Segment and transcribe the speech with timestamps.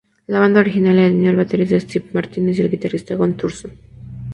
[0.25, 3.71] La banda original alineó al baterista Steve Martínez y al guitarrista Gene Thurston.